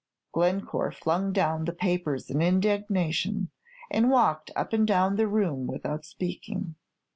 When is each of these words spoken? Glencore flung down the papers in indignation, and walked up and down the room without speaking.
Glencore 0.33 0.91
flung 0.91 1.31
down 1.31 1.65
the 1.65 1.71
papers 1.71 2.31
in 2.31 2.41
indignation, 2.41 3.51
and 3.91 4.09
walked 4.09 4.49
up 4.55 4.73
and 4.73 4.87
down 4.87 5.15
the 5.15 5.27
room 5.27 5.67
without 5.67 6.05
speaking. 6.05 6.73